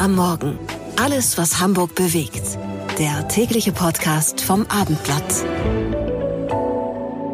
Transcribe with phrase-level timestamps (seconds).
[0.00, 0.58] am Morgen.
[0.98, 2.58] Alles, was Hamburg bewegt.
[2.98, 5.44] Der tägliche Podcast vom Abendblatt.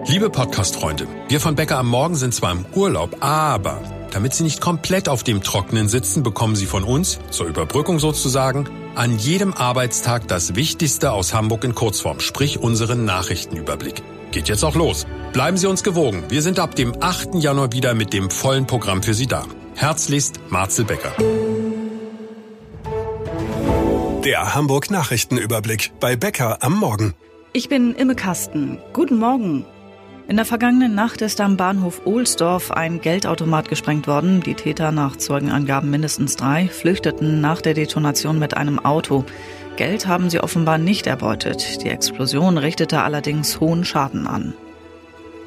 [0.06, 3.80] Liebe Podcast-Freunde, wir von Bäcker am Morgen sind zwar im Urlaub, aber
[4.12, 8.68] damit Sie nicht komplett auf dem Trockenen sitzen, bekommen Sie von uns, zur Überbrückung sozusagen,
[8.94, 14.02] an jedem Arbeitstag das Wichtigste aus Hamburg in Kurzform, sprich unseren Nachrichtenüberblick.
[14.32, 15.06] Geht jetzt auch los.
[15.32, 16.24] Bleiben Sie uns gewogen.
[16.28, 17.36] Wir sind ab dem 8.
[17.36, 19.44] Januar wieder mit dem vollen Programm für Sie da.
[19.76, 21.12] Herzlichst Marcel Becker.
[24.26, 27.14] Der Hamburg Nachrichtenüberblick bei Becker am Morgen.
[27.52, 28.78] Ich bin Imme Kasten.
[28.92, 29.64] Guten Morgen.
[30.26, 34.40] In der vergangenen Nacht ist am Bahnhof Ohlsdorf ein Geldautomat gesprengt worden.
[34.40, 39.24] Die Täter, nach Zeugenangaben mindestens drei, flüchteten nach der Detonation mit einem Auto.
[39.76, 41.84] Geld haben sie offenbar nicht erbeutet.
[41.84, 44.54] Die Explosion richtete allerdings hohen Schaden an.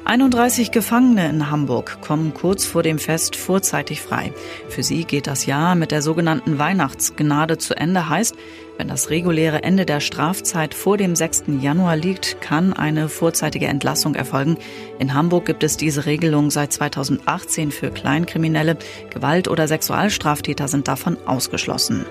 [0.04, 4.32] 31 Gefangene in Hamburg kommen kurz vor dem Fest vorzeitig frei.
[4.68, 8.34] Für sie geht das Jahr mit der sogenannten Weihnachtsgnade zu Ende, heißt,
[8.78, 11.44] wenn das reguläre Ende der Strafzeit vor dem 6.
[11.60, 14.56] Januar liegt, kann eine vorzeitige Entlassung erfolgen.
[14.98, 18.78] In Hamburg gibt es diese Regelung seit 2018 für Kleinkriminelle.
[19.10, 22.06] Gewalt- oder Sexualstraftäter sind davon ausgeschlossen.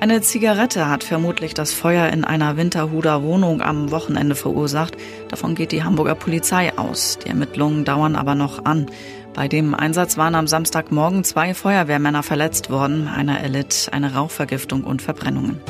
[0.00, 4.96] Eine Zigarette hat vermutlich das Feuer in einer Winterhuder Wohnung am Wochenende verursacht.
[5.28, 7.18] Davon geht die Hamburger Polizei aus.
[7.18, 8.86] Die Ermittlungen dauern aber noch an.
[9.34, 13.08] Bei dem Einsatz waren am Samstagmorgen zwei Feuerwehrmänner verletzt worden.
[13.08, 15.60] Einer erlitt eine Rauchvergiftung und Verbrennungen.